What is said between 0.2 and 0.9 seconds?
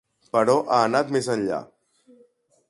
Però ha